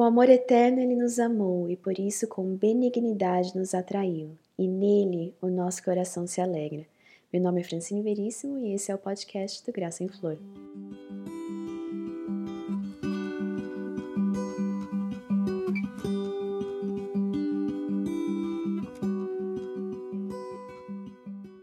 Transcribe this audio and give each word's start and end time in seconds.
Com 0.00 0.04
amor 0.04 0.30
eterno 0.30 0.80
ele 0.80 0.96
nos 0.96 1.18
amou 1.18 1.68
e 1.68 1.76
por 1.76 1.98
isso 1.98 2.26
com 2.26 2.56
benignidade 2.56 3.54
nos 3.54 3.74
atraiu, 3.74 4.30
e 4.58 4.66
nele 4.66 5.34
o 5.42 5.48
nosso 5.48 5.84
coração 5.84 6.26
se 6.26 6.40
alegra. 6.40 6.86
Meu 7.30 7.42
nome 7.42 7.60
é 7.60 7.64
Francine 7.64 8.00
Veríssimo 8.00 8.56
e 8.56 8.72
esse 8.72 8.90
é 8.90 8.94
o 8.94 8.98
podcast 8.98 9.62
do 9.62 9.70
Graça 9.70 10.02
em 10.02 10.08
Flor. 10.08 10.38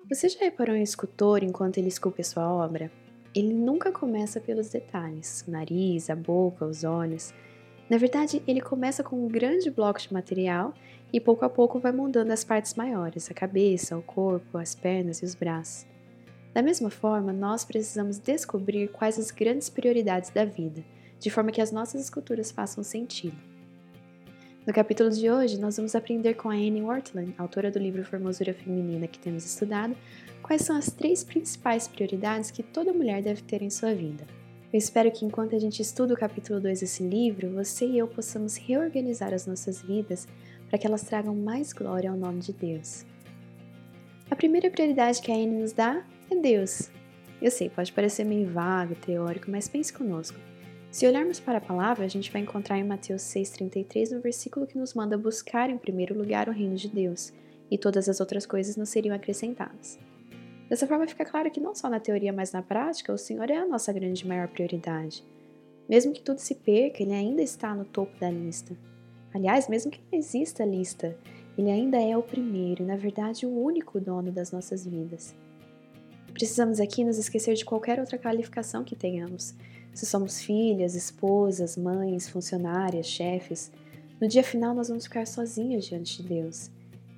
Você 0.08 0.30
já 0.30 0.42
reparou 0.42 0.76
em 0.76 0.82
um 0.82 0.84
escultor 0.84 1.44
enquanto 1.44 1.80
ele 1.80 1.88
esculpe 1.88 2.22
a 2.22 2.24
sua 2.24 2.54
obra? 2.54 2.92
Ele 3.34 3.52
nunca 3.52 3.92
começa 3.92 4.40
pelos 4.40 4.70
detalhes, 4.70 5.44
o 5.48 5.50
nariz, 5.50 6.12
a 6.12 6.16
boca, 6.16 6.66
os 6.66 6.84
olhos. 6.84 7.34
Na 7.90 7.98
verdade, 7.98 8.44
ele 8.46 8.60
começa 8.60 9.04
com 9.04 9.16
um 9.16 9.30
grande 9.30 9.72
bloco 9.72 10.00
de 10.00 10.12
material 10.12 10.74
e 11.12 11.20
pouco 11.22 11.46
a 11.46 11.50
pouco 11.50 11.80
vai 11.80 11.92
moldando 11.92 12.34
as 12.34 12.44
partes 12.44 12.76
maiores, 12.76 13.32
a 13.32 13.34
cabeça, 13.34 13.98
o 13.98 14.02
corpo, 14.02 14.58
as 14.58 14.76
pernas 14.76 15.20
e 15.20 15.26
os 15.26 15.34
braços. 15.34 15.86
Da 16.54 16.62
mesma 16.62 16.90
forma, 16.90 17.32
nós 17.32 17.64
precisamos 17.64 18.18
descobrir 18.18 18.90
quais 18.90 19.18
as 19.18 19.32
grandes 19.32 19.70
prioridades 19.70 20.32
da 20.32 20.44
vida, 20.44 20.84
de 21.20 21.30
forma 21.30 21.52
que 21.52 21.62
as 21.62 21.72
nossas 21.72 22.02
esculturas 22.02 22.52
façam 22.52 22.84
sentido. 22.84 23.38
No 24.66 24.74
capítulo 24.74 25.10
de 25.10 25.32
hoje, 25.32 25.58
nós 25.58 25.78
vamos 25.78 25.96
aprender 25.96 26.34
com 26.34 26.50
a 26.50 26.54
Annie 26.54 26.82
Wortland, 26.82 27.34
autora 27.38 27.72
do 27.72 27.80
livro 27.80 28.04
Formosura 28.04 28.54
Feminina 28.54 29.08
que 29.08 29.18
temos 29.18 29.46
estudado, 29.46 29.96
quais 30.44 30.64
são 30.64 30.76
as 30.76 30.92
três 30.92 31.24
principais 31.24 31.88
prioridades 31.88 32.52
que 32.52 32.64
toda 32.64 32.92
mulher 32.92 33.22
deve 33.22 33.44
ter 33.44 33.62
em 33.62 33.70
sua 33.70 33.94
vida. 33.94 34.26
Eu 34.72 34.78
espero 34.78 35.10
que 35.10 35.24
enquanto 35.24 35.56
a 35.56 35.60
gente 35.60 35.82
estuda 35.82 36.14
o 36.14 36.18
capítulo 36.18 36.60
2 36.60 36.82
desse 36.82 37.02
livro, 37.02 37.54
você 37.54 37.86
e 37.86 37.98
eu 37.98 38.08
possamos 38.08 38.58
reorganizar 38.58 39.34
as 39.34 39.48
nossas 39.48 39.82
vidas 39.82 40.28
para 40.68 40.78
que 40.78 40.86
elas 40.86 41.04
tragam 41.04 41.34
mais 41.34 41.72
glória 41.72 42.12
ao 42.12 42.18
nome 42.18 42.40
de 42.40 42.52
Deus. 42.52 43.06
A 44.30 44.36
primeira 44.36 44.70
prioridade 44.70 45.22
que 45.22 45.32
a 45.32 45.36
Anne 45.36 45.62
nos 45.62 45.72
dá 45.72 46.06
é 46.30 46.36
Deus. 46.36 46.90
Eu 47.42 47.50
sei, 47.50 47.70
pode 47.70 47.94
parecer 47.94 48.26
meio 48.26 48.50
vago, 48.50 48.94
teórico, 48.96 49.50
mas 49.50 49.70
pense 49.70 49.94
conosco. 49.94 50.38
Se 50.92 51.08
olharmos 51.08 51.40
para 51.40 51.60
a 51.60 51.62
palavra, 51.62 52.04
a 52.04 52.10
gente 52.10 52.30
vai 52.30 52.42
encontrar 52.42 52.78
em 52.78 52.84
Mateus 52.84 53.22
6,33 53.22 54.12
no 54.12 54.20
versículo 54.20 54.68
que 54.68 54.78
nos 54.78 54.94
manda 54.94 55.18
buscar 55.18 55.70
em 55.70 55.78
primeiro 55.78 56.18
lugar 56.18 56.50
o 56.50 56.54
reino 56.54 56.76
de 56.76 56.90
Deus, 56.90 57.32
e 57.72 57.78
todas 57.78 58.10
as 58.10 58.20
outras 58.20 58.46
coisas 58.46 58.76
nos 58.76 58.90
seriam 58.90 59.16
acrescentadas. 59.16 59.98
Dessa 60.70 60.86
forma 60.86 61.08
fica 61.08 61.24
claro 61.24 61.50
que 61.50 61.62
não 61.62 61.74
só 61.74 61.90
na 61.90 62.00
teoria, 62.00 62.34
mas 62.34 62.52
na 62.52 62.62
prática, 62.62 63.14
o 63.14 63.18
Senhor 63.18 63.50
é 63.50 63.56
a 63.56 63.66
nossa 63.66 63.94
grande 63.94 64.28
maior 64.28 64.48
prioridade. 64.48 65.24
Mesmo 65.88 66.12
que 66.12 66.22
tudo 66.22 66.40
se 66.40 66.56
perca, 66.56 67.02
Ele 67.02 67.14
ainda 67.14 67.42
está 67.42 67.74
no 67.74 67.86
topo 67.86 68.18
da 68.20 68.30
lista. 68.30 68.76
Aliás, 69.34 69.70
mesmo 69.70 69.92
que 69.92 70.02
não 70.12 70.20
exista 70.20 70.66
lista, 70.66 71.18
Ele 71.58 71.72
ainda 71.72 72.02
é 72.02 72.18
o 72.18 72.24
primeiro 72.24 72.84
e, 72.84 72.86
na 72.86 72.98
verdade, 72.98 73.46
o 73.46 73.64
único 73.64 74.00
dono 74.00 74.32
das 74.32 74.52
nossas 74.52 74.86
vidas. 74.86 75.34
Precisamos 76.34 76.80
aqui 76.80 77.04
nos 77.04 77.18
esquecer 77.18 77.56
de 77.56 77.66
qualquer 77.66 78.00
outra 78.00 78.18
qualificação 78.18 78.84
que 78.84 78.96
tenhamos, 78.96 79.56
se 79.94 80.06
somos 80.06 80.42
filhas, 80.42 80.94
esposas, 80.94 81.76
mães, 81.76 82.30
funcionárias, 82.30 83.08
chefes, 83.08 83.72
no 84.20 84.28
dia 84.28 84.44
final 84.44 84.76
nós 84.76 84.90
vamos 84.90 85.06
ficar 85.06 85.26
sozinhos 85.26 85.86
diante 85.86 86.22
de 86.22 86.30
Deus. 86.30 86.70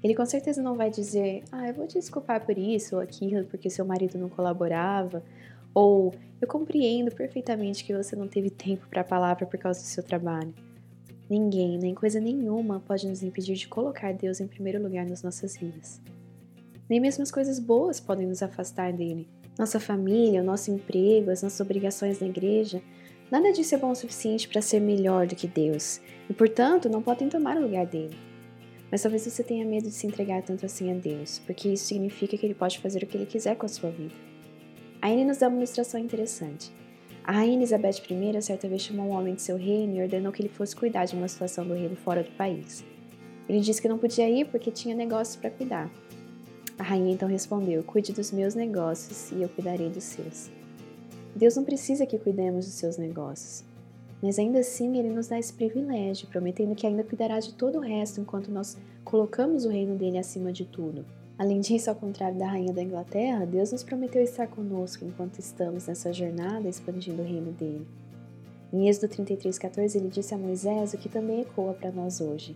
Ele 0.04 0.16
com 0.16 0.26
certeza 0.26 0.62
não 0.62 0.76
vai 0.76 0.90
dizer, 0.90 1.44
ah, 1.52 1.68
eu 1.68 1.74
vou 1.74 1.88
te 1.88 1.96
desculpar 1.96 2.46
por 2.46 2.58
isso 2.58 2.96
ou 2.96 3.02
aquilo 3.02 3.46
porque 3.46 3.70
seu 3.70 3.86
marido 3.86 4.18
não 4.18 4.30
colaborava, 4.30 5.24
ou 5.74 6.14
eu 6.42 6.48
compreendo 6.48 7.12
perfeitamente 7.12 7.84
que 7.84 7.96
você 7.96 8.16
não 8.16 8.28
teve 8.28 8.50
tempo 8.50 8.88
para 8.90 9.02
a 9.02 9.06
palavra 9.06 9.46
por 9.46 9.60
causa 9.60 9.80
do 9.82 9.86
seu 9.86 10.04
trabalho. 10.04 10.54
Ninguém, 11.30 11.78
nem 11.78 11.94
coisa 11.94 12.20
nenhuma 12.20 12.80
pode 12.80 13.08
nos 13.08 13.22
impedir 13.22 13.56
de 13.56 13.68
colocar 13.68 14.14
Deus 14.14 14.40
em 14.40 14.48
primeiro 14.48 14.82
lugar 14.82 15.06
nas 15.06 15.22
nossas 15.22 15.58
vidas. 15.58 16.02
Nem 16.90 17.00
mesmo 17.00 17.22
as 17.22 17.32
coisas 17.32 17.60
boas 17.60 18.00
podem 18.00 18.26
nos 18.26 18.42
afastar 18.42 18.92
dele 18.94 19.28
nossa 19.60 19.78
família, 19.78 20.42
o 20.42 20.46
nosso 20.46 20.72
emprego, 20.72 21.30
as 21.30 21.44
nossas 21.44 21.60
obrigações 21.60 22.22
na 22.22 22.28
igreja, 22.28 22.82
nada 23.30 23.52
disso 23.52 23.76
é 23.76 23.78
bom 23.78 23.92
o 23.92 23.96
suficiente 23.96 24.48
para 24.48 24.62
ser 24.62 24.80
melhor 24.80 25.28
do 25.28 25.36
que 25.36 25.48
Deus 25.48 26.00
e, 26.30 26.34
portanto, 26.34 26.88
não 26.88 27.02
podem 27.02 27.28
tomar 27.28 27.58
o 27.58 27.62
lugar 27.62 27.86
dele. 27.86 28.29
Mas 28.92 29.02
talvez 29.02 29.24
você 29.24 29.44
tenha 29.44 29.66
medo 29.66 29.88
de 29.88 29.94
se 29.94 30.08
entregar 30.08 30.42
tanto 30.42 30.66
assim 30.66 30.92
a 30.92 30.96
Deus, 30.96 31.40
porque 31.46 31.70
isso 31.70 31.86
significa 31.86 32.38
que 32.38 32.46
ele 32.46 32.56
pode 32.56 32.80
fazer 32.80 33.04
o 33.04 33.06
que 33.08 33.18
ele 33.18 33.26
quiser 33.26 33.56
com 33.56 33.66
a 33.66 33.70
sua 33.70 33.90
vida. 33.90 34.16
A 35.02 35.10
Anne 35.10 35.26
nos 35.26 35.38
dá 35.38 35.48
uma 35.48 35.58
ilustração 35.58 36.00
interessante. 36.00 36.72
A 37.24 37.32
rainha 37.32 37.58
Elizabeth 37.58 38.02
I 38.10 38.42
certa 38.42 38.68
vez 38.68 38.82
chamou 38.82 39.06
um 39.06 39.12
homem 39.12 39.36
de 39.36 39.42
seu 39.44 39.56
reino 39.56 39.96
e 39.96 40.02
ordenou 40.02 40.32
que 40.32 40.42
ele 40.42 40.50
fosse 40.50 40.76
cuidar 40.76 41.06
de 41.06 41.16
uma 41.16 41.28
situação 41.28 41.66
do 41.66 41.76
reino 41.76 41.96
fora 41.96 42.24
do 42.24 42.32
país. 42.32 42.84
Ele 43.48 43.60
disse 43.60 43.82
que 43.82 43.88
não 43.88 44.00
podia 44.00 44.28
ir 44.28 44.46
porque 44.46 44.72
tinha 44.72 44.96
negócios 44.96 45.36
para 45.36 45.52
cuidar. 45.52 45.92
A 46.78 46.84
rainha 46.84 47.14
então 47.14 47.30
respondeu: 47.30 47.84
Cuide 47.84 48.14
dos 48.14 48.32
meus 48.32 48.56
negócios 48.56 49.32
e 49.32 49.42
eu 49.44 49.50
cuidarei 49.50 49.90
dos 49.90 50.06
seus. 50.06 50.50
Deus 51.36 51.56
não 51.56 51.64
precisa 51.64 52.06
que 52.06 52.18
cuidemos 52.18 52.66
dos 52.66 52.74
seus 52.74 52.98
negócios, 52.98 53.64
mas 54.22 54.38
ainda 54.38 54.60
assim 54.60 54.98
ele 54.98 55.10
nos 55.10 55.28
dá 55.28 55.40
esse 55.40 55.54
privilégio, 55.54 56.28
prometendo 56.28 56.76
que 56.76 56.86
ainda 56.86 57.04
cuidará 57.04 57.40
de 57.40 57.54
todo 57.54 57.78
o 57.78 57.82
resto 57.82 58.20
enquanto 58.20 58.52
nós 58.52 58.78
colocamos 59.04 59.66
o 59.66 59.70
reino 59.70 59.96
dele 59.96 60.18
acima 60.18 60.52
de 60.52 60.66
tudo. 60.66 61.06
Além 61.38 61.62
disso, 61.62 61.90
ao 61.90 61.96
contrário 61.96 62.38
da 62.38 62.48
rainha 62.48 62.74
da 62.74 62.84
Inglaterra, 62.84 63.46
Deus 63.46 63.72
nos 63.72 63.82
prometeu 63.82 64.22
estar 64.22 64.48
conosco 64.48 65.06
enquanto 65.06 65.40
estamos 65.40 65.88
nessa 65.88 66.12
jornada 66.12 66.68
expandindo 66.68 67.22
o 67.22 67.26
reino 67.26 67.54
dele. 67.54 67.88
Em 68.74 68.90
Êxodo 68.90 69.08
33,14 69.08 69.96
ele 69.96 70.10
disse 70.10 70.34
a 70.34 70.38
Moisés 70.38 70.94
o 70.94 70.98
que 70.98 71.08
também 71.08 71.42
ecoa 71.42 71.74
para 71.74 71.92
nós 71.92 72.20
hoje: 72.20 72.56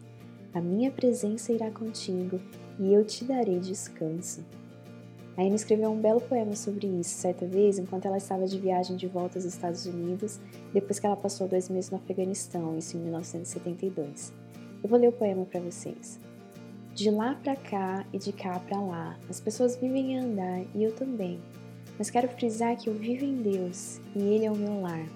A 0.54 0.60
minha 0.60 0.92
presença 0.92 1.54
irá 1.54 1.72
contigo 1.72 2.42
e 2.78 2.94
eu 2.94 3.06
te 3.06 3.24
darei 3.24 3.58
descanso. 3.60 4.44
A 5.36 5.42
Anne 5.42 5.56
escreveu 5.56 5.90
um 5.90 6.00
belo 6.00 6.22
poema 6.22 6.56
sobre 6.56 6.86
isso, 6.86 7.16
certa 7.16 7.46
vez, 7.46 7.80
enquanto 7.80 8.06
ela 8.06 8.18
estava 8.18 8.46
de 8.46 8.60
viagem 8.60 8.96
de 8.96 9.08
volta 9.08 9.38
aos 9.38 9.46
Estados 9.46 9.86
Unidos, 9.86 10.40
depois 10.72 11.00
que 11.00 11.06
ela 11.06 11.16
passou 11.16 11.48
dois 11.48 11.70
meses 11.70 11.90
no 11.90 11.98
Afeganistão, 11.98 12.78
isso 12.78 12.96
em 12.98 13.00
1972. 13.00 14.32
Eu 14.84 14.90
vou 14.90 15.00
ler 15.00 15.08
o 15.08 15.12
poema 15.12 15.46
para 15.46 15.60
vocês. 15.60 16.20
De 16.94 17.10
lá 17.10 17.34
para 17.36 17.56
cá 17.56 18.06
e 18.14 18.20
de 18.20 18.32
cá 18.32 18.60
para 18.60 18.80
lá, 18.80 19.18
as 19.28 19.40
pessoas 19.40 19.76
vivem 19.76 20.20
a 20.20 20.24
andar 20.24 20.62
e 20.76 20.84
eu 20.84 20.94
também, 20.94 21.40
mas 21.98 22.12
quero 22.12 22.28
frisar 22.28 22.78
que 22.78 22.88
eu 22.88 22.94
vivo 22.94 23.26
em 23.26 23.42
Deus 23.42 24.00
e 24.16 24.20
Ele 24.20 24.46
é 24.46 24.52
o 24.52 24.56
meu 24.56 24.82
lar. 24.82 25.08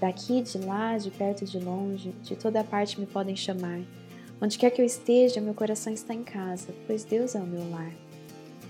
Daqui, 0.00 0.42
de 0.42 0.58
lá, 0.58 0.98
de 0.98 1.10
perto 1.10 1.42
e 1.42 1.44
de 1.44 1.58
longe, 1.58 2.10
de 2.22 2.34
toda 2.34 2.64
parte 2.64 2.98
me 2.98 3.06
podem 3.06 3.36
chamar, 3.36 3.80
Onde 4.40 4.56
quer 4.56 4.70
que 4.70 4.80
eu 4.80 4.86
esteja, 4.86 5.40
meu 5.40 5.52
coração 5.52 5.92
está 5.92 6.14
em 6.14 6.22
casa, 6.22 6.68
pois 6.86 7.02
Deus 7.02 7.34
é 7.34 7.40
o 7.40 7.46
meu 7.46 7.68
lar. 7.70 7.92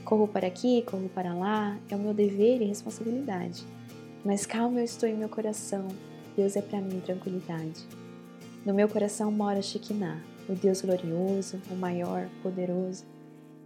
Corro 0.09 0.27
para 0.27 0.47
aqui, 0.47 0.81
corro 0.87 1.11
para 1.11 1.35
lá, 1.35 1.79
é 1.91 1.95
o 1.95 1.99
meu 1.99 2.15
dever 2.15 2.63
e 2.63 2.65
responsabilidade. 2.65 3.63
Mas 4.25 4.47
calmo 4.47 4.79
eu 4.79 4.85
estou 4.85 5.07
em 5.07 5.15
meu 5.15 5.29
coração, 5.29 5.87
Deus 6.35 6.57
é 6.57 6.63
para 6.63 6.81
mim 6.81 6.99
tranquilidade. 7.01 7.87
No 8.65 8.73
meu 8.73 8.89
coração 8.89 9.31
mora 9.31 9.61
Shekinah, 9.61 10.19
o 10.49 10.55
Deus 10.55 10.81
glorioso, 10.81 11.61
o 11.71 11.75
maior, 11.75 12.27
poderoso, 12.43 13.05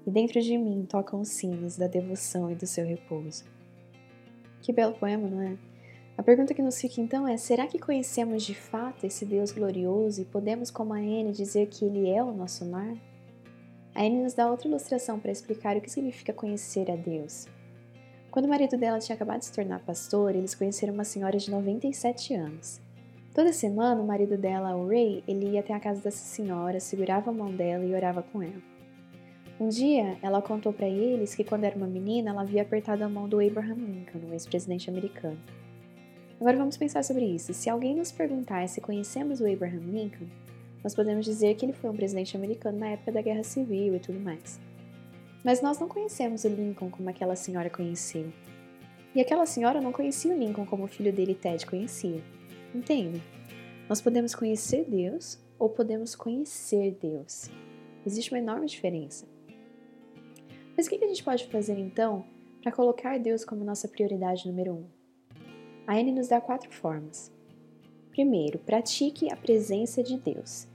e 0.05 0.11
dentro 0.11 0.43
de 0.43 0.59
mim 0.59 0.85
tocam 0.85 1.21
os 1.21 1.29
sinos 1.29 1.77
da 1.77 1.87
devoção 1.87 2.51
e 2.51 2.57
do 2.57 2.67
seu 2.67 2.85
repouso. 2.85 3.45
Que 4.63 4.73
belo 4.73 4.95
poema, 4.95 5.29
não 5.29 5.43
é? 5.43 5.57
A 6.19 6.25
pergunta 6.25 6.55
que 6.55 6.61
nos 6.61 6.81
fica 6.81 7.01
então 7.01 7.29
é: 7.29 7.37
será 7.37 7.69
que 7.69 7.79
conhecemos 7.79 8.43
de 8.43 8.57
fato 8.57 9.07
esse 9.07 9.25
Deus 9.25 9.53
glorioso 9.53 10.21
e 10.21 10.25
podemos, 10.25 10.73
como 10.73 10.93
a 10.93 10.99
Anne, 10.99 11.31
dizer 11.31 11.69
que 11.69 11.85
Ele 11.85 12.11
é 12.11 12.21
o 12.21 12.33
nosso 12.33 12.69
lar? 12.69 12.97
A 13.95 14.03
Anne 14.03 14.23
nos 14.23 14.35
dá 14.35 14.51
outra 14.51 14.69
ilustração 14.69 15.19
para 15.19 15.31
explicar 15.31 15.77
o 15.77 15.81
que 15.81 15.91
significa 15.91 16.33
conhecer 16.33 16.91
a 16.91 16.97
Deus. 16.97 17.47
Quando 18.31 18.47
o 18.47 18.49
marido 18.49 18.79
dela 18.79 18.99
tinha 18.99 19.15
acabado 19.15 19.41
de 19.41 19.45
se 19.45 19.53
tornar 19.53 19.81
pastor, 19.81 20.35
eles 20.35 20.55
conheceram 20.55 20.95
uma 20.95 21.05
senhora 21.05 21.37
de 21.37 21.51
97 21.51 22.35
anos. 22.35 22.81
Toda 23.35 23.53
semana, 23.53 24.01
o 24.01 24.07
marido 24.07 24.39
dela, 24.39 24.75
o 24.75 24.89
Ray, 24.89 25.23
ele 25.29 25.51
ia 25.51 25.61
até 25.61 25.75
a 25.75 25.81
casa 25.81 26.01
dessa 26.03 26.25
senhora, 26.25 26.81
segurava 26.81 27.31
a 27.31 27.35
mão 27.35 27.55
dela 27.55 27.85
e 27.85 27.95
orava 27.95 28.23
com 28.23 28.43
ela. 28.43 28.63
Um 29.61 29.69
dia, 29.69 30.17
ela 30.23 30.41
contou 30.41 30.73
para 30.73 30.89
eles 30.89 31.35
que 31.35 31.45
quando 31.45 31.65
era 31.65 31.77
uma 31.77 31.87
menina, 31.87 32.31
ela 32.31 32.43
havia 32.43 32.63
apertado 32.63 33.05
a 33.05 33.09
mão 33.09 33.29
do 33.29 33.39
Abraham 33.39 33.75
Lincoln, 33.75 34.31
o 34.31 34.33
ex-presidente 34.33 34.89
americano. 34.89 35.39
Agora 36.41 36.57
vamos 36.57 36.77
pensar 36.77 37.05
sobre 37.05 37.25
isso. 37.25 37.55
Se 37.55 37.71
alguém 37.71 37.95
nos 37.95 38.11
perguntar 38.11 38.67
se 38.69 38.81
conhecemos 38.81 39.41
o 39.41 39.47
Abraham 39.47 39.83
Lincoln, 39.87 40.27
nós 40.83 40.95
podemos 40.95 41.25
dizer 41.25 41.55
que 41.55 41.65
ele 41.65 41.73
foi 41.73 41.91
um 41.91 41.97
presidente 41.97 42.37
americano 42.37 42.79
na 42.79 42.89
época 42.89 43.13
da 43.13 43.23
Guerra 43.23 43.45
Civil 43.45 43.95
e 43.95 44.01
tudo 44.01 44.19
mais. 44.19 44.61
Mas 45.45 45.61
nós 45.61 45.79
não 45.79 45.89
conhecemos 45.89 46.45
o 46.45 46.49
Lincoln 46.49 46.91
como 46.91 47.09
aquela 47.09 47.37
senhora 47.37 47.71
conheceu. 47.71 48.33
E 49.15 49.21
aquela 49.21 49.47
senhora 49.47 49.81
não 49.81 49.93
conhecia 49.93 50.35
o 50.35 50.39
Lincoln 50.39 50.67
como 50.67 50.85
o 50.85 50.89
filho 50.89 51.13
dele 51.13 51.35
Ted 51.35 51.67
conhecia. 51.67 52.23
Entende? 52.75 53.23
Nós 53.89 54.01
podemos 54.01 54.35
conhecer 54.35 54.85
Deus 54.89 55.39
ou 55.59 55.69
podemos 55.69 56.15
conhecer 56.15 56.97
Deus. 57.01 57.51
Existe 58.07 58.33
uma 58.33 58.39
enorme 58.39 58.67
diferença. 58.67 59.27
Mas 60.77 60.87
o 60.87 60.91
que 60.91 61.05
a 61.05 61.09
gente 61.09 61.23
pode 61.23 61.47
fazer 61.47 61.79
então 61.79 62.25
para 62.63 62.73
colocar 62.73 63.19
Deus 63.19 63.45
como 63.45 63.65
nossa 63.65 63.87
prioridade 63.87 64.49
número 64.49 64.73
um? 64.73 64.85
A 65.87 65.95
Anne 65.95 66.13
nos 66.13 66.29
dá 66.29 66.41
quatro 66.41 66.73
formas. 66.73 67.31
Primeiro, 68.11 68.59
pratique 68.59 69.33
a 69.33 69.37
presença 69.37 70.03
de 70.03 70.17
Deus. 70.17 70.72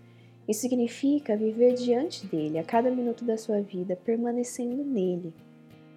Isso 0.48 0.62
significa 0.62 1.36
viver 1.36 1.74
diante 1.74 2.26
dele 2.26 2.58
a 2.58 2.64
cada 2.64 2.90
minuto 2.90 3.26
da 3.26 3.38
sua 3.38 3.62
vida, 3.62 3.98
permanecendo 3.98 4.84
nele. 4.84 5.34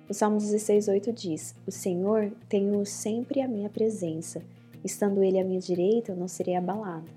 O 0.08 0.14
Salmo 0.14 0.38
16,8 0.38 1.12
diz: 1.12 1.54
O 1.66 1.70
Senhor 1.70 2.32
tem 2.48 2.84
sempre 2.84 3.40
à 3.40 3.46
minha 3.46 3.68
presença, 3.68 4.42
estando 4.84 5.22
ele 5.22 5.38
à 5.38 5.44
minha 5.44 5.60
direita, 5.60 6.10
eu 6.10 6.16
não 6.16 6.26
serei 6.26 6.56
abalado. 6.56 7.08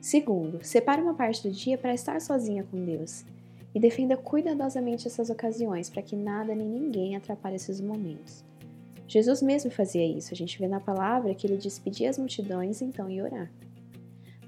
Segundo, 0.00 0.64
separe 0.64 1.02
uma 1.02 1.14
parte 1.14 1.46
do 1.46 1.52
dia 1.52 1.76
para 1.76 1.92
estar 1.92 2.20
sozinha 2.20 2.64
com 2.70 2.84
Deus 2.84 3.24
e 3.74 3.80
defenda 3.80 4.16
cuidadosamente 4.16 5.06
essas 5.06 5.28
ocasiões 5.28 5.90
para 5.90 6.02
que 6.02 6.16
nada 6.16 6.54
nem 6.54 6.68
ninguém 6.68 7.16
atrapalhe 7.16 7.56
esses 7.56 7.80
momentos. 7.80 8.44
Jesus 9.06 9.42
mesmo 9.42 9.70
fazia 9.72 10.06
isso, 10.06 10.32
a 10.32 10.36
gente 10.36 10.58
vê 10.58 10.68
na 10.68 10.78
palavra 10.78 11.34
que 11.34 11.46
ele 11.46 11.56
despedia 11.56 12.08
as 12.08 12.16
multidões 12.16 12.80
então 12.80 13.10
ia 13.10 13.24
orar. 13.24 13.50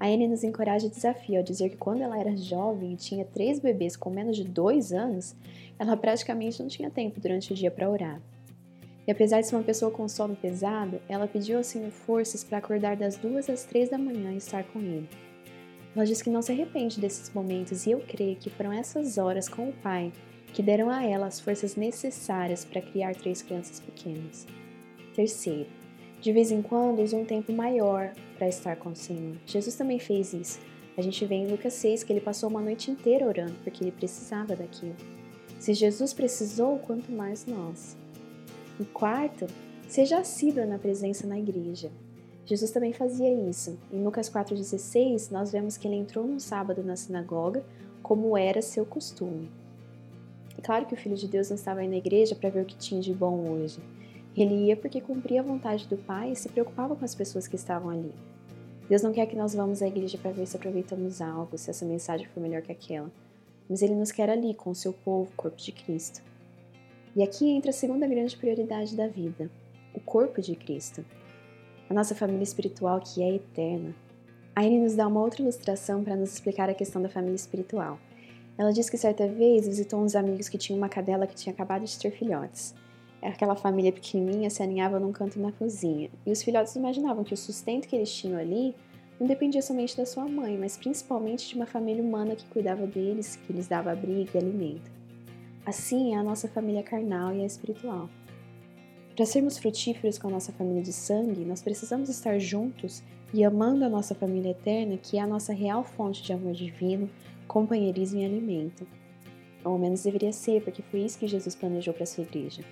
A 0.03 0.07
Anne 0.07 0.27
nos 0.27 0.43
encoraja 0.43 0.87
e 0.87 0.89
desafia 0.89 1.37
ao 1.37 1.45
dizer 1.45 1.69
que 1.69 1.77
quando 1.77 2.01
ela 2.01 2.19
era 2.19 2.35
jovem 2.35 2.91
e 2.91 2.97
tinha 2.97 3.23
três 3.23 3.57
bebês 3.57 3.95
com 3.95 4.09
menos 4.09 4.35
de 4.35 4.43
dois 4.43 4.91
anos, 4.91 5.33
ela 5.79 5.95
praticamente 5.95 6.61
não 6.61 6.67
tinha 6.67 6.89
tempo 6.89 7.21
durante 7.21 7.53
o 7.53 7.55
dia 7.55 7.71
para 7.71 7.89
orar. 7.89 8.21
E 9.07 9.11
apesar 9.13 9.39
de 9.39 9.47
ser 9.47 9.55
uma 9.55 9.63
pessoa 9.63 9.89
com 9.91 10.05
sono 10.09 10.35
pesado, 10.35 10.99
ela 11.07 11.25
pediu 11.25 11.57
ao 11.57 11.63
Senhor 11.63 11.89
forças 11.89 12.43
para 12.43 12.57
acordar 12.57 12.97
das 12.97 13.15
duas 13.15 13.49
às 13.49 13.63
três 13.63 13.87
da 13.87 13.97
manhã 13.97 14.33
e 14.33 14.37
estar 14.39 14.65
com 14.65 14.79
Ele. 14.79 15.07
Ela 15.95 16.05
diz 16.05 16.21
que 16.21 16.29
não 16.29 16.41
se 16.41 16.51
arrepende 16.51 16.99
desses 16.99 17.33
momentos 17.33 17.87
e 17.87 17.91
eu 17.91 18.01
creio 18.01 18.35
que 18.35 18.49
foram 18.49 18.73
essas 18.73 19.17
horas 19.17 19.47
com 19.47 19.69
o 19.69 19.73
Pai 19.73 20.11
que 20.51 20.61
deram 20.61 20.89
a 20.89 21.01
ela 21.05 21.27
as 21.27 21.39
forças 21.39 21.77
necessárias 21.77 22.65
para 22.65 22.81
criar 22.81 23.15
três 23.15 23.41
crianças 23.41 23.79
pequenas. 23.79 24.45
Terceiro, 25.15 25.69
de 26.23 26.31
vez 26.31 26.51
em 26.51 26.61
quando 26.61 27.01
use 27.01 27.13
um 27.13 27.25
tempo 27.25 27.51
maior 27.51 28.13
para 28.37 28.47
estar 28.47 28.77
com 28.77 28.91
o 28.91 28.95
Senhor. 28.95 29.35
Jesus 29.45 29.75
também 29.75 29.99
fez 29.99 30.31
isso. 30.31 30.57
A 30.95 31.01
gente 31.01 31.25
vê 31.25 31.35
em 31.35 31.51
Lucas 31.51 31.73
6 31.73 32.01
que 32.01 32.13
ele 32.13 32.21
passou 32.21 32.49
uma 32.49 32.61
noite 32.61 32.89
inteira 32.89 33.27
orando 33.27 33.55
porque 33.61 33.83
ele 33.83 33.91
precisava 33.91 34.55
daquilo. 34.55 34.95
Se 35.59 35.73
Jesus 35.73 36.13
precisou, 36.13 36.79
quanto 36.79 37.11
mais 37.11 37.45
nós. 37.45 37.97
E 38.79 38.85
quarto, 38.85 39.47
seja 39.85 40.19
assídua 40.19 40.65
na 40.65 40.79
presença 40.79 41.27
na 41.27 41.37
igreja. 41.37 41.91
Jesus 42.45 42.71
também 42.71 42.93
fazia 42.93 43.29
isso. 43.49 43.77
Em 43.91 44.01
Lucas 44.01 44.29
4,16, 44.29 45.29
nós 45.29 45.51
vemos 45.51 45.75
que 45.75 45.85
ele 45.89 45.97
entrou 45.97 46.25
num 46.25 46.39
sábado 46.39 46.81
na 46.81 46.95
sinagoga, 46.95 47.65
como 48.01 48.37
era 48.37 48.61
seu 48.61 48.85
costume. 48.85 49.51
É 50.57 50.61
claro 50.61 50.85
que 50.85 50.93
o 50.93 50.97
Filho 50.97 51.17
de 51.17 51.27
Deus 51.27 51.49
não 51.49 51.55
estava 51.55 51.81
aí 51.81 51.87
na 51.89 51.97
igreja 51.97 52.33
para 52.33 52.49
ver 52.49 52.61
o 52.61 52.65
que 52.65 52.77
tinha 52.77 53.01
de 53.01 53.13
bom 53.13 53.49
hoje. 53.49 53.81
Ele 54.35 54.67
ia 54.67 54.75
porque 54.75 54.99
cumpria 54.99 55.41
a 55.41 55.43
vontade 55.43 55.87
do 55.87 55.97
Pai 55.97 56.31
e 56.31 56.35
se 56.35 56.49
preocupava 56.49 56.95
com 56.95 57.05
as 57.05 57.13
pessoas 57.13 57.47
que 57.47 57.55
estavam 57.55 57.89
ali. 57.89 58.13
Deus 58.89 59.01
não 59.01 59.13
quer 59.13 59.25
que 59.27 59.35
nós 59.35 59.53
vamos 59.53 59.81
à 59.81 59.87
igreja 59.87 60.17
para 60.17 60.31
ver 60.31 60.45
se 60.45 60.57
aproveitamos 60.57 61.21
algo, 61.21 61.57
se 61.57 61.69
essa 61.69 61.85
mensagem 61.85 62.27
for 62.27 62.41
melhor 62.41 62.61
que 62.61 62.71
aquela. 62.71 63.11
Mas 63.69 63.81
Ele 63.81 63.95
nos 63.95 64.11
quer 64.11 64.29
ali, 64.29 64.53
com 64.53 64.71
o 64.71 64.75
seu 64.75 64.91
povo, 64.91 65.31
o 65.31 65.35
corpo 65.35 65.57
de 65.57 65.71
Cristo. 65.71 66.21
E 67.15 67.21
aqui 67.21 67.47
entra 67.47 67.69
a 67.69 67.73
segunda 67.73 68.07
grande 68.07 68.35
prioridade 68.35 68.95
da 68.95 69.07
vida: 69.07 69.49
o 69.93 69.99
corpo 69.99 70.41
de 70.41 70.55
Cristo. 70.55 71.05
A 71.89 71.93
nossa 71.93 72.15
família 72.15 72.43
espiritual 72.43 72.99
que 72.99 73.21
é 73.21 73.35
eterna. 73.35 73.95
A 74.55 74.61
Anne 74.61 74.79
nos 74.79 74.95
dá 74.95 75.07
uma 75.07 75.21
outra 75.21 75.41
ilustração 75.41 76.03
para 76.03 76.15
nos 76.15 76.33
explicar 76.33 76.69
a 76.69 76.73
questão 76.73 77.01
da 77.01 77.09
família 77.09 77.35
espiritual. 77.35 77.99
Ela 78.57 78.71
diz 78.71 78.89
que 78.89 78.97
certa 78.97 79.27
vez 79.27 79.67
visitou 79.67 79.99
uns 79.99 80.15
amigos 80.15 80.47
que 80.49 80.57
tinham 80.57 80.77
uma 80.77 80.89
cadela 80.89 81.25
que 81.25 81.35
tinha 81.35 81.53
acabado 81.53 81.85
de 81.85 81.97
ter 81.97 82.11
filhotes. 82.11 82.75
Aquela 83.23 83.55
família 83.55 83.91
pequenininha 83.91 84.49
se 84.49 84.61
aninhava 84.61 84.99
num 84.99 85.13
canto 85.13 85.39
na 85.39 85.51
cozinha, 85.51 86.09
e 86.25 86.31
os 86.31 86.43
filhotes 86.43 86.75
imaginavam 86.75 87.23
que 87.23 87.33
o 87.33 87.37
sustento 87.37 87.87
que 87.87 87.95
eles 87.95 88.13
tinham 88.13 88.37
ali 88.37 88.75
não 89.17 89.25
dependia 89.25 89.61
somente 89.61 89.95
da 89.95 90.05
sua 90.05 90.27
mãe, 90.27 90.57
mas 90.57 90.75
principalmente 90.75 91.47
de 91.47 91.55
uma 91.55 91.65
família 91.65 92.03
humana 92.03 92.35
que 92.35 92.45
cuidava 92.47 92.85
deles, 92.85 93.37
que 93.37 93.53
lhes 93.53 93.67
dava 93.67 93.91
abrigo 93.91 94.31
e 94.33 94.37
alimento. 94.37 94.91
Assim 95.65 96.13
é 96.13 96.17
a 96.17 96.23
nossa 96.23 96.49
família 96.49 96.83
carnal 96.83 97.33
e 97.33 97.41
a 97.41 97.45
espiritual. 97.45 98.09
Para 99.15 99.25
sermos 99.25 99.57
frutíferos 99.57 100.17
com 100.17 100.27
a 100.27 100.31
nossa 100.31 100.51
família 100.51 100.81
de 100.81 100.91
sangue, 100.91 101.45
nós 101.45 101.61
precisamos 101.61 102.09
estar 102.09 102.37
juntos 102.39 103.01
e 103.33 103.45
amando 103.45 103.85
a 103.85 103.89
nossa 103.89 104.13
família 104.13 104.51
eterna, 104.51 104.97
que 104.97 105.17
é 105.17 105.21
a 105.21 105.27
nossa 105.27 105.53
real 105.53 105.83
fonte 105.85 106.21
de 106.21 106.33
amor 106.33 106.51
divino, 106.51 107.09
companheirismo 107.47 108.19
e 108.19 108.25
alimento. 108.25 108.85
Ou 109.63 109.73
ao 109.73 109.79
menos 109.79 110.03
deveria 110.03 110.33
ser, 110.33 110.61
porque 110.61 110.81
foi 110.81 111.01
isso 111.01 111.17
que 111.17 111.27
Jesus 111.27 111.55
planejou 111.55 111.93
para 111.93 112.03
a 112.03 112.07
sua 112.07 112.23
igreja. 112.23 112.63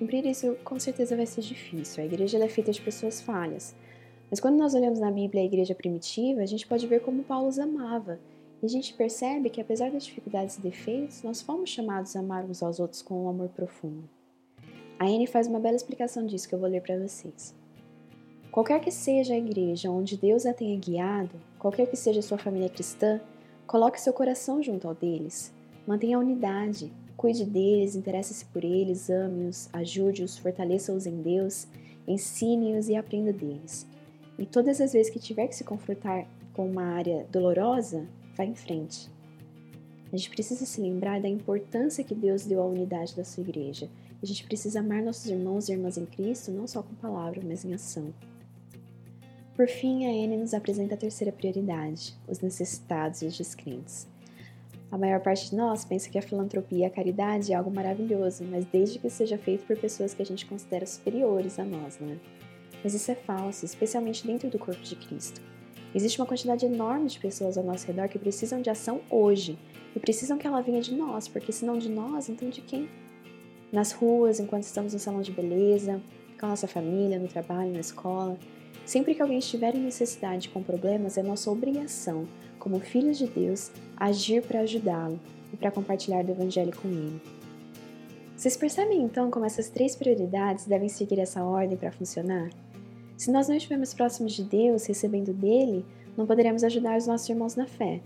Cumprir 0.00 0.24
isso 0.24 0.56
com 0.64 0.80
certeza 0.80 1.14
vai 1.14 1.26
ser 1.26 1.42
difícil. 1.42 2.02
A 2.02 2.06
igreja 2.06 2.42
é 2.42 2.48
feita 2.48 2.72
de 2.72 2.80
pessoas 2.80 3.20
falhas. 3.20 3.76
Mas 4.30 4.40
quando 4.40 4.56
nós 4.56 4.74
olhamos 4.74 4.98
na 4.98 5.10
Bíblia 5.10 5.42
a 5.42 5.44
igreja 5.44 5.74
primitiva, 5.74 6.40
a 6.40 6.46
gente 6.46 6.66
pode 6.66 6.86
ver 6.86 7.02
como 7.02 7.22
Paulo 7.22 7.48
os 7.48 7.58
amava. 7.58 8.18
E 8.62 8.64
a 8.64 8.68
gente 8.70 8.94
percebe 8.94 9.50
que, 9.50 9.60
apesar 9.60 9.90
das 9.90 10.06
dificuldades 10.06 10.56
e 10.56 10.62
defeitos, 10.62 11.22
nós 11.22 11.42
fomos 11.42 11.68
chamados 11.68 12.16
a 12.16 12.20
amar 12.20 12.46
uns 12.46 12.62
aos 12.62 12.80
outros 12.80 13.02
com 13.02 13.26
um 13.26 13.28
amor 13.28 13.50
profundo. 13.50 14.08
A 14.98 15.04
Anne 15.04 15.26
faz 15.26 15.46
uma 15.46 15.60
bela 15.60 15.76
explicação 15.76 16.24
disso 16.24 16.48
que 16.48 16.54
eu 16.54 16.58
vou 16.58 16.70
ler 16.70 16.80
para 16.80 16.98
vocês. 16.98 17.54
Qualquer 18.50 18.80
que 18.80 18.90
seja 18.90 19.34
a 19.34 19.38
igreja 19.38 19.90
onde 19.90 20.16
Deus 20.16 20.46
a 20.46 20.54
tenha 20.54 20.80
guiado, 20.80 21.38
qualquer 21.58 21.86
que 21.86 21.96
seja 21.96 22.20
a 22.20 22.22
sua 22.22 22.38
família 22.38 22.70
cristã, 22.70 23.20
coloque 23.66 24.00
seu 24.00 24.14
coração 24.14 24.62
junto 24.62 24.88
ao 24.88 24.94
deles. 24.94 25.52
Mantenha 25.86 26.16
a 26.16 26.20
unidade, 26.20 26.90
Cuide 27.20 27.44
deles, 27.44 27.94
interesse-se 27.94 28.46
por 28.46 28.64
eles, 28.64 29.10
ame-os, 29.10 29.68
ajude-os, 29.74 30.38
fortaleça-os 30.38 31.04
em 31.04 31.20
Deus, 31.20 31.68
ensine-os 32.08 32.88
e 32.88 32.96
aprenda 32.96 33.30
deles. 33.30 33.86
E 34.38 34.46
todas 34.46 34.80
as 34.80 34.94
vezes 34.94 35.12
que 35.12 35.18
tiver 35.18 35.46
que 35.46 35.54
se 35.54 35.62
confrontar 35.62 36.26
com 36.54 36.66
uma 36.66 36.82
área 36.82 37.26
dolorosa, 37.30 38.08
vá 38.34 38.46
em 38.46 38.54
frente. 38.54 39.10
A 40.10 40.16
gente 40.16 40.30
precisa 40.30 40.64
se 40.64 40.80
lembrar 40.80 41.20
da 41.20 41.28
importância 41.28 42.02
que 42.02 42.14
Deus 42.14 42.46
deu 42.46 42.62
à 42.62 42.64
unidade 42.64 43.14
da 43.14 43.22
sua 43.22 43.42
igreja. 43.42 43.86
A 44.22 44.24
gente 44.24 44.42
precisa 44.44 44.80
amar 44.80 45.02
nossos 45.02 45.26
irmãos 45.26 45.68
e 45.68 45.72
irmãs 45.72 45.98
em 45.98 46.06
Cristo, 46.06 46.50
não 46.50 46.66
só 46.66 46.82
com 46.82 46.94
palavras, 46.94 47.44
mas 47.44 47.66
em 47.66 47.74
ação. 47.74 48.14
Por 49.54 49.68
fim, 49.68 50.06
a 50.06 50.24
Anne 50.24 50.38
nos 50.38 50.54
apresenta 50.54 50.94
a 50.94 50.96
terceira 50.96 51.34
prioridade: 51.34 52.16
os 52.26 52.40
necessitados 52.40 53.20
e 53.20 53.26
os 53.26 53.36
descrentes. 53.36 54.08
A 54.90 54.98
maior 54.98 55.20
parte 55.20 55.50
de 55.50 55.56
nós 55.56 55.84
pensa 55.84 56.10
que 56.10 56.18
a 56.18 56.22
filantropia 56.22 56.78
e 56.78 56.84
a 56.84 56.90
caridade 56.90 57.52
é 57.52 57.54
algo 57.54 57.70
maravilhoso, 57.70 58.44
mas 58.50 58.64
desde 58.64 58.98
que 58.98 59.08
seja 59.08 59.38
feito 59.38 59.64
por 59.64 59.76
pessoas 59.76 60.12
que 60.12 60.22
a 60.22 60.26
gente 60.26 60.44
considera 60.46 60.84
superiores 60.84 61.60
a 61.60 61.64
nós, 61.64 61.98
né? 62.00 62.18
Mas 62.82 62.94
isso 62.94 63.10
é 63.10 63.14
falso, 63.14 63.64
especialmente 63.64 64.26
dentro 64.26 64.50
do 64.50 64.58
corpo 64.58 64.82
de 64.82 64.96
Cristo. 64.96 65.40
Existe 65.94 66.20
uma 66.20 66.26
quantidade 66.26 66.66
enorme 66.66 67.08
de 67.08 67.20
pessoas 67.20 67.56
ao 67.56 67.62
nosso 67.62 67.86
redor 67.86 68.08
que 68.08 68.18
precisam 68.18 68.60
de 68.60 68.68
ação 68.68 69.00
hoje 69.08 69.56
e 69.94 70.00
precisam 70.00 70.36
que 70.36 70.46
ela 70.46 70.60
venha 70.60 70.80
de 70.80 70.94
nós, 70.94 71.28
porque 71.28 71.52
se 71.52 71.64
não 71.64 71.78
de 71.78 71.88
nós, 71.88 72.28
então 72.28 72.48
de 72.48 72.60
quem? 72.60 72.88
Nas 73.72 73.92
ruas, 73.92 74.40
enquanto 74.40 74.64
estamos 74.64 74.92
no 74.92 74.98
salão 74.98 75.20
de 75.20 75.30
beleza, 75.30 76.00
com 76.38 76.46
a 76.46 76.48
nossa 76.48 76.66
família, 76.66 77.18
no 77.18 77.28
trabalho, 77.28 77.72
na 77.72 77.80
escola. 77.80 78.36
Sempre 78.84 79.14
que 79.14 79.22
alguém 79.22 79.38
estiver 79.38 79.76
em 79.76 79.80
necessidade 79.80 80.48
com 80.48 80.62
problemas, 80.62 81.16
é 81.16 81.22
nossa 81.22 81.50
obrigação 81.50 82.26
como 82.60 82.78
filhos 82.78 83.18
de 83.18 83.26
Deus, 83.26 83.72
agir 83.96 84.42
para 84.42 84.60
ajudá-lo 84.60 85.18
e 85.52 85.56
para 85.56 85.70
compartilhar 85.72 86.22
do 86.22 86.30
Evangelho 86.30 86.72
com 86.80 86.86
ele. 86.88 87.20
Vocês 88.36 88.56
percebem 88.56 89.02
então 89.02 89.30
como 89.30 89.44
essas 89.44 89.68
três 89.68 89.96
prioridades 89.96 90.66
devem 90.66 90.88
seguir 90.88 91.18
essa 91.18 91.42
ordem 91.42 91.76
para 91.76 91.90
funcionar? 91.90 92.50
Se 93.16 93.30
nós 93.30 93.48
não 93.48 93.56
estivermos 93.56 93.92
próximos 93.92 94.32
de 94.32 94.44
Deus, 94.44 94.86
recebendo 94.86 95.32
dele, 95.32 95.84
não 96.16 96.26
poderemos 96.26 96.62
ajudar 96.62 96.96
os 96.96 97.06
nossos 97.06 97.28
irmãos 97.28 97.56
na 97.56 97.66
fé. 97.66 98.00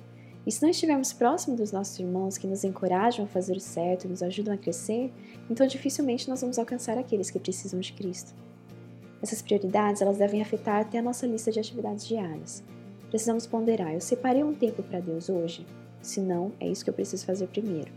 E 0.46 0.50
se 0.50 0.62
não 0.62 0.70
estivermos 0.70 1.12
próximos 1.12 1.58
dos 1.58 1.72
nossos 1.72 1.98
irmãos 1.98 2.36
que 2.36 2.46
nos 2.46 2.64
encorajam 2.64 3.24
a 3.24 3.28
fazer 3.28 3.56
o 3.56 3.60
certo 3.60 4.04
e 4.04 4.08
nos 4.08 4.22
ajudam 4.22 4.54
a 4.54 4.58
crescer, 4.58 5.12
então 5.48 5.66
dificilmente 5.66 6.28
nós 6.28 6.40
vamos 6.40 6.58
alcançar 6.58 6.98
aqueles 6.98 7.30
que 7.30 7.38
precisam 7.38 7.80
de 7.80 7.92
Cristo. 7.92 8.34
Essas 9.22 9.40
prioridades 9.40 10.02
elas 10.02 10.18
devem 10.18 10.42
afetar 10.42 10.80
até 10.80 10.98
a 10.98 11.02
nossa 11.02 11.26
lista 11.26 11.50
de 11.50 11.60
atividades 11.60 12.06
diárias 12.06 12.62
precisamos 13.14 13.46
ponderar: 13.46 13.94
eu 13.94 14.00
separei 14.00 14.42
um 14.42 14.52
tempo 14.52 14.82
para 14.82 14.98
Deus 14.98 15.28
hoje? 15.28 15.64
Se 16.02 16.20
não, 16.20 16.50
é 16.58 16.66
isso 16.66 16.82
que 16.82 16.90
eu 16.90 16.94
preciso 16.94 17.24
fazer 17.24 17.46
primeiro. 17.46 17.92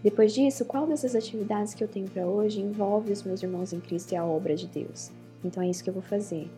Depois 0.00 0.32
disso, 0.32 0.64
qual 0.64 0.86
dessas 0.86 1.16
atividades 1.16 1.74
que 1.74 1.82
eu 1.82 1.88
tenho 1.88 2.08
para 2.08 2.24
hoje 2.24 2.60
envolve 2.60 3.12
os 3.12 3.24
meus 3.24 3.42
irmãos 3.42 3.72
em 3.72 3.80
Cristo 3.80 4.12
e 4.12 4.16
a 4.16 4.24
obra 4.24 4.54
de 4.54 4.68
Deus? 4.68 5.10
Então 5.44 5.60
é 5.60 5.68
isso 5.68 5.82
que 5.82 5.90
eu 5.90 5.94
vou 5.94 6.04
fazer. 6.04 6.48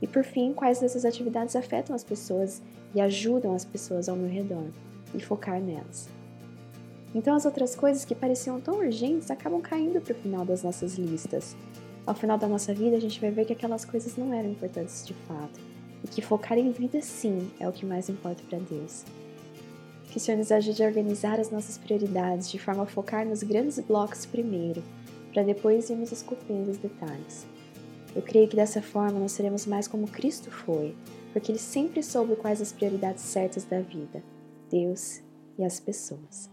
E 0.00 0.06
por 0.06 0.24
fim, 0.24 0.54
quais 0.54 0.80
dessas 0.80 1.04
atividades 1.04 1.54
afetam 1.54 1.94
as 1.94 2.02
pessoas 2.02 2.62
e 2.94 3.02
ajudam 3.02 3.54
as 3.54 3.66
pessoas 3.66 4.08
ao 4.08 4.16
meu 4.16 4.30
redor? 4.30 4.68
E 5.14 5.20
focar 5.20 5.60
nelas. 5.60 6.08
Então 7.14 7.36
as 7.36 7.44
outras 7.44 7.76
coisas 7.76 8.02
que 8.02 8.14
pareciam 8.14 8.62
tão 8.62 8.78
urgentes 8.78 9.30
acabam 9.30 9.60
caindo 9.60 10.00
para 10.00 10.12
o 10.12 10.16
final 10.16 10.46
das 10.46 10.62
nossas 10.62 10.94
listas. 10.94 11.54
Ao 12.06 12.14
final 12.14 12.38
da 12.38 12.48
nossa 12.48 12.72
vida, 12.72 12.96
a 12.96 13.00
gente 13.00 13.20
vai 13.20 13.30
ver 13.30 13.44
que 13.44 13.52
aquelas 13.52 13.84
coisas 13.84 14.16
não 14.16 14.32
eram 14.32 14.48
importantes 14.48 15.06
de 15.06 15.12
fato 15.12 15.72
e 16.04 16.08
que 16.08 16.22
focar 16.22 16.58
em 16.58 16.70
vida 16.70 17.00
sim 17.00 17.50
é 17.60 17.68
o 17.68 17.72
que 17.72 17.86
mais 17.86 18.08
importa 18.08 18.42
para 18.48 18.58
Deus. 18.58 19.04
Que 20.10 20.16
o 20.18 20.20
Senhor 20.20 20.38
nos 20.38 20.52
ajude 20.52 20.82
a 20.82 20.86
organizar 20.86 21.40
as 21.40 21.50
nossas 21.50 21.78
prioridades 21.78 22.50
de 22.50 22.58
forma 22.58 22.82
a 22.82 22.86
focar 22.86 23.26
nos 23.26 23.42
grandes 23.42 23.78
blocos 23.78 24.26
primeiro, 24.26 24.82
para 25.32 25.42
depois 25.42 25.88
irmos 25.88 26.12
esculpindo 26.12 26.70
os 26.70 26.76
detalhes. 26.76 27.46
Eu 28.14 28.20
creio 28.20 28.46
que 28.46 28.56
dessa 28.56 28.82
forma 28.82 29.18
nós 29.18 29.32
seremos 29.32 29.64
mais 29.64 29.88
como 29.88 30.06
Cristo 30.06 30.50
foi, 30.50 30.94
porque 31.32 31.50
ele 31.50 31.58
sempre 31.58 32.02
soube 32.02 32.36
quais 32.36 32.60
as 32.60 32.72
prioridades 32.72 33.22
certas 33.22 33.64
da 33.64 33.80
vida: 33.80 34.22
Deus 34.70 35.22
e 35.58 35.64
as 35.64 35.80
pessoas. 35.80 36.50